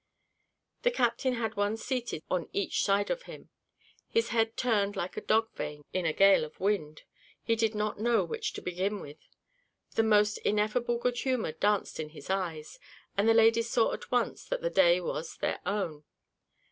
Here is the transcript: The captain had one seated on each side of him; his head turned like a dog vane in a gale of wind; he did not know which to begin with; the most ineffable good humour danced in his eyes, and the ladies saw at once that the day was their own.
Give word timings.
The 0.81 0.89
captain 0.89 1.33
had 1.33 1.55
one 1.55 1.77
seated 1.77 2.23
on 2.27 2.49
each 2.53 2.83
side 2.83 3.11
of 3.11 3.21
him; 3.29 3.51
his 4.09 4.29
head 4.29 4.57
turned 4.57 4.95
like 4.95 5.15
a 5.15 5.21
dog 5.21 5.51
vane 5.53 5.85
in 5.93 6.07
a 6.07 6.11
gale 6.11 6.43
of 6.43 6.59
wind; 6.59 7.03
he 7.43 7.55
did 7.55 7.75
not 7.75 7.99
know 7.99 8.23
which 8.23 8.53
to 8.53 8.63
begin 8.63 8.99
with; 8.99 9.19
the 9.93 10.01
most 10.01 10.39
ineffable 10.39 10.97
good 10.97 11.19
humour 11.19 11.51
danced 11.51 11.99
in 11.99 12.09
his 12.09 12.31
eyes, 12.31 12.79
and 13.15 13.29
the 13.29 13.35
ladies 13.35 13.69
saw 13.69 13.93
at 13.93 14.09
once 14.09 14.43
that 14.45 14.61
the 14.63 14.71
day 14.71 14.99
was 14.99 15.37
their 15.37 15.59
own. 15.67 16.03